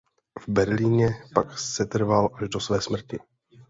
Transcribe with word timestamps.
V 0.39 0.47
Berlíně 0.49 1.07
pak 1.35 1.59
setrval 1.59 2.29
až 2.41 2.49
do 2.49 2.59
své 2.59 2.81
smrti. 2.81 3.19